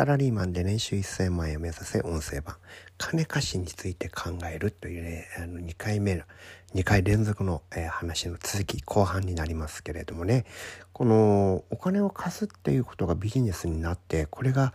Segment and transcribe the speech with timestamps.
[0.00, 2.56] サラリーマンで年収1000万円を目指せ音声版
[2.96, 6.22] 金貸しについて考えるというねあの2回目の
[6.74, 10.46] 2回連続の、えー、話の続き後半になりますけれどもね
[10.94, 14.72] このお金を貸すっていうことがビジネスになってこれが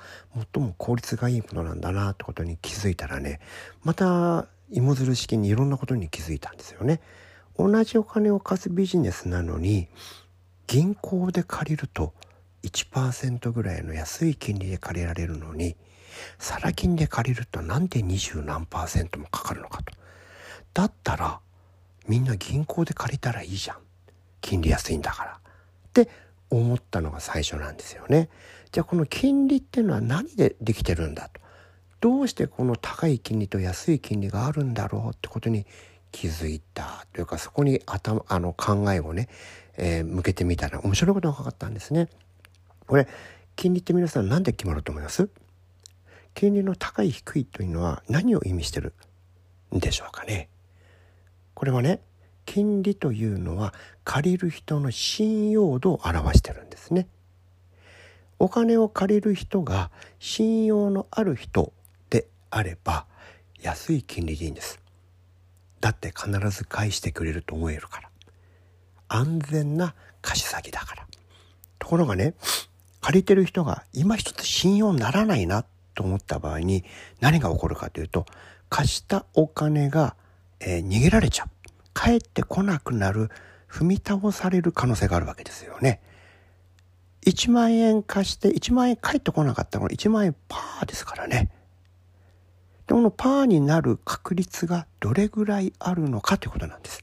[0.53, 3.39] 最も効率がいいものなんだなってことに気づいたらね
[3.83, 7.01] また芋づる式にいろんなことに気づいたんですよね。
[7.57, 9.87] 同じお金を貸すビジネスなのに
[10.67, 12.13] 銀行で借りると
[12.65, 15.75] 1%ぐらいの安い金利で借りられるのに
[16.39, 19.93] サラ金で借りるとなんで二十何パーセントもかかるのかと。
[20.73, 21.39] だったら
[22.07, 23.77] みんな銀行で借りたらいいじゃん。
[24.41, 25.31] 金利安いんだから。
[25.31, 25.37] っ
[25.93, 26.09] て
[26.49, 28.29] 思ったのが最初なんですよね。
[28.71, 31.41] じゃあこの金利っていうのは何でできてるんだと。
[32.01, 35.65] どうしてこの高い金利と安い金利があるんだろうってことに
[36.11, 39.27] 気づいたというかそこに頭あの考えをね、
[39.77, 42.09] えー、向けてみたら面白いことが分かったんですね。
[42.87, 43.07] これ
[43.55, 45.29] 金利って皆さん何で決まると思います？
[46.33, 48.93] 金利の高い低いというのは何を意味してる
[49.73, 50.49] んでしょうかね？
[51.53, 52.01] これはね
[52.45, 57.07] 金利というのは借りる人の信用度を表してるんですね。
[58.37, 61.71] お金を借りる人が信用のある人
[62.09, 63.05] であれば
[63.61, 64.79] 安い金利でいいんです。
[65.79, 68.09] だって必ず返してくれると思えるから。
[69.07, 71.07] 安全な貸し先だから。
[71.79, 72.33] ところがね
[73.05, 76.83] 借りてる人が今一つ信用ならないなと思った場合に
[77.19, 78.25] 何が起こるかというと
[78.67, 80.15] 貸したお金が、
[80.59, 81.49] えー、逃げられちゃう
[81.93, 83.29] 帰ってこなくなる
[83.69, 86.01] 踏み倒される可能性があるわけですよね。
[87.27, 91.51] 1万円貸して1万円返ってこなかったの1万円パーですからね。
[92.87, 97.01] でこのパーになる確率がどれぐらいあるのかということなんです。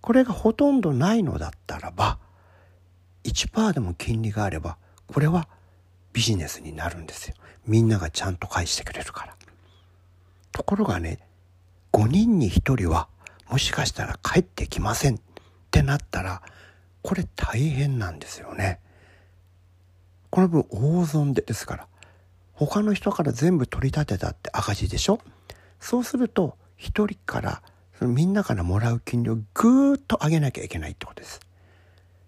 [0.00, 2.20] これがほとんどないのだったらば
[3.24, 5.48] 1%でも金利があればこれは
[6.12, 7.34] ビジネスになるんですよ。
[7.66, 9.36] みんながちゃんと返してくれるから。
[10.52, 11.20] ところがね
[11.92, 13.08] 5人に1人は
[13.48, 15.18] もしかしたら帰ってきませんっ
[15.70, 16.42] てなったら
[17.02, 18.80] これ大変なんですよね。
[20.30, 21.86] この分大損でですから
[22.52, 25.20] 他の人から全部取り立てたって赤字でしょ？
[25.80, 27.62] そうすると1人から
[27.98, 31.40] そのみんなからもらう金利をぐーっと上げなきゃいけないってことです。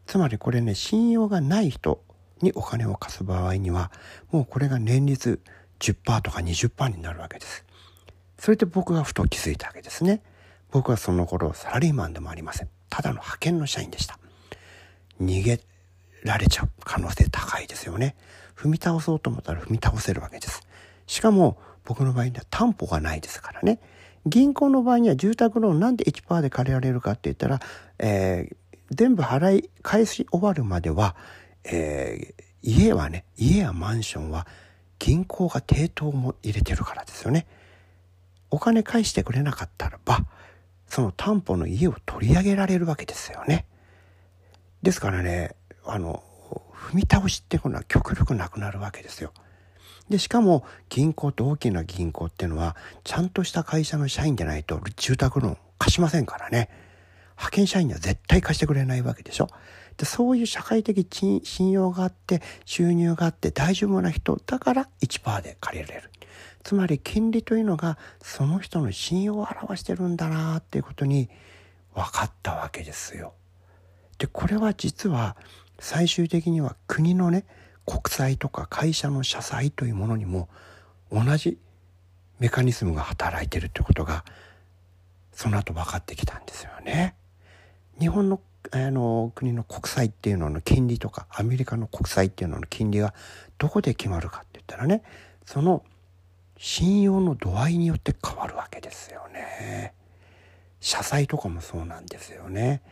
[0.06, 2.02] つまりこれね信用がない人
[2.42, 3.90] にお金を貸す場合には
[4.30, 5.40] もうこれが年率
[5.80, 7.64] 10%とか20%になるわけです。
[8.38, 10.22] それで僕がふと気づいたわけですね。
[10.70, 12.68] 僕はその頃サラリーマンでもありません。
[12.88, 14.18] ただの派遣の社員でした。
[15.20, 15.60] 逃げ
[16.24, 18.16] られちゃう可能性高いですよね。
[18.56, 20.62] 踏み倒そうと思ったら踏み倒せるわけです。
[21.06, 23.80] しかも僕の場合には担保がないですからね。
[24.26, 27.60] 銀行の場合には住宅ローンなんで1%で借りられるかって言ったら、
[27.98, 28.56] えー、
[28.90, 31.16] 全部払い返し終わるまでは
[31.64, 34.46] えー、家はね家やマンションは
[34.98, 37.46] 銀行が抵当も入れてるからですよね。
[38.50, 40.26] お金返してくれなかったらば
[40.88, 43.66] その担保の家を取り上げられるわけですよね。
[44.82, 45.54] ですからね
[45.84, 46.22] あの
[46.72, 49.32] 踏み倒しっていうのは極力なくなるわけですよ。
[50.08, 56.68] でしかも銀行って大きな銀行っていうのはちゃんとした会社の社員でないと住宅ローン貸しませんからね
[57.40, 59.48] 派遣社員には絶対貸してくれないわけでしょ？
[59.96, 61.06] でそういう社会的
[61.42, 66.10] 信用があって収入があって大丈夫な人だから1%で借りられる。
[66.62, 71.30] つまり金利というのがその人の信用を表してるんだなっていうことに
[71.94, 73.32] 分かったわけですよ。
[74.18, 75.36] でこれは実は
[75.78, 77.46] 最終的には国のね
[77.86, 80.50] 国債とか会社の社債というものにも
[81.10, 81.58] 同じ
[82.38, 84.24] メカニズムが働いてるってことが
[85.32, 87.14] その後分かってきたんですよね。
[88.00, 88.40] 日本の
[88.72, 93.14] あの国の国債っていうのの金利とかアメリカの国債っていうのの金利は
[93.56, 95.02] どこで決まるかって言ったらね
[95.46, 95.82] その
[96.58, 99.94] 信用の度合いによって変わるわけですよね。
[100.78, 102.82] 社債とかもそうなんですよね。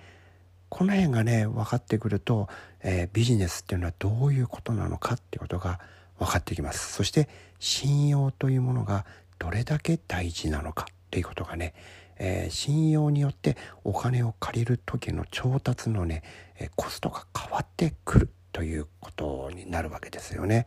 [0.71, 2.49] この辺がね分かってくると、
[2.83, 5.81] えー、ビジネスっていうのはどういうことなのかっていうことが
[6.19, 6.95] 分かってきます。
[6.95, 7.29] そして
[7.59, 9.05] 信用というものが
[9.39, 11.75] どれだけ大事なのかっていうことがね
[12.19, 16.23] えー、信用によってお金を借りる時の調達のね、
[16.59, 20.67] えコストが変わってくるということになるわけですよね。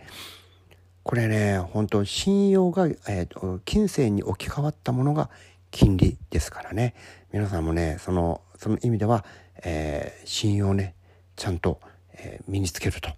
[1.04, 5.30] これね本当信用が、えーと、金銭に置き換わったものが
[5.72, 6.96] 金利ですからね。
[7.32, 9.26] 皆さんもねそのその意味では、
[9.64, 10.96] えー、信用ね
[11.36, 11.80] ちゃんと、
[12.14, 13.10] えー、身につけると。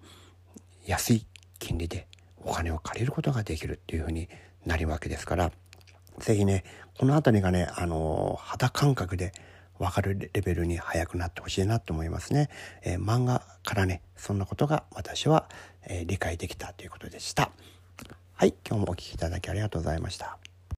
[0.85, 1.25] 安い
[1.59, 2.07] 金利で
[2.37, 4.27] お金を借りることができるっていうふうに
[4.65, 5.51] なるわけですから。
[6.19, 6.63] ぜひね
[6.97, 9.31] この辺りがねあの肌感覚で
[9.79, 12.49] 分かるレベルに早くなってほしいなと思いますね、
[12.83, 15.49] えー、漫画からねそんなことが私は、
[15.87, 17.51] えー、理解できたということでした
[18.35, 20.37] はい、今日もお聴きいただきありがとうございました。